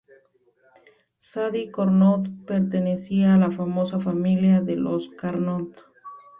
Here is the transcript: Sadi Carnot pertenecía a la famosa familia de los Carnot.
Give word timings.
Sadi 1.19 1.69
Carnot 1.69 2.33
pertenecía 2.47 3.35
a 3.35 3.37
la 3.37 3.51
famosa 3.51 3.99
familia 3.99 4.59
de 4.59 4.75
los 4.75 5.09
Carnot. 5.09 5.75